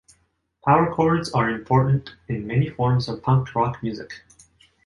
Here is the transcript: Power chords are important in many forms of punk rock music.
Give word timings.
Power 0.65 0.91
chords 0.95 1.31
are 1.33 1.51
important 1.51 2.15
in 2.27 2.47
many 2.47 2.71
forms 2.71 3.07
of 3.07 3.21
punk 3.21 3.53
rock 3.53 3.83
music. 3.83 4.11